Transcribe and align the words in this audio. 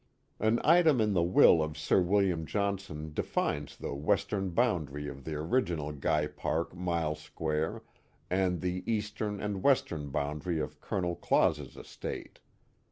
An 0.39 0.59
item 0.63 0.99
in 0.99 1.13
the 1.13 1.21
will 1.21 1.61
of 1.61 1.77
Sir 1.77 2.01
William 2.01 2.47
Johnson 2.47 3.13
defines 3.13 3.77
the 3.77 3.93
wes 3.93 4.23
tern 4.25 4.49
boundary 4.49 5.07
of 5.07 5.25
the 5.25 5.35
original 5.35 5.91
Guy 5.91 6.25
Park 6.25 6.75
mile 6.75 7.13
square 7.13 7.83
and 8.27 8.61
the 8.61 8.83
eastern 8.91 9.39
and 9.39 9.61
western 9.61 10.09
boundary 10.09 10.59
of 10.59 10.81
Colonel 10.81 11.15
Clauses 11.15 11.77
estate. 11.77 12.39